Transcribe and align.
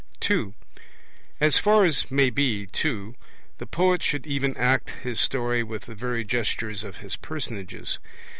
(2) 0.19 0.55
As 1.39 1.59
far 1.59 1.83
as 1.83 2.09
may 2.09 2.31
be, 2.31 2.65
too, 2.65 3.13
the 3.59 3.67
poet 3.67 4.01
should 4.01 4.25
even 4.25 4.57
act 4.57 4.89
his 5.03 5.19
story 5.19 5.61
with 5.61 5.83
the 5.85 5.93
very 5.93 6.23
gestures 6.23 6.83
of 6.83 6.97
his 6.97 7.15
personages. 7.15 7.99